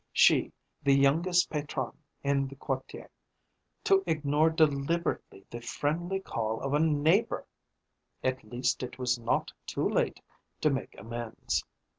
She, 0.11 0.51
the 0.81 0.95
youngest 0.95 1.51
patronne 1.51 1.99
in 2.23 2.47
the 2.47 2.55
quartier, 2.55 3.11
to 3.83 4.03
ignore 4.07 4.49
deliberately 4.49 5.45
the 5.51 5.61
friendly 5.61 6.19
call 6.19 6.59
of 6.61 6.73
a 6.73 6.79
neighbour! 6.79 7.45
At 8.23 8.43
least 8.43 8.81
it 8.81 8.97
was 8.97 9.19
not 9.19 9.53
too 9.67 9.87
late 9.87 10.19
to 10.61 10.71
make 10.71 10.95
amends. 10.99 11.63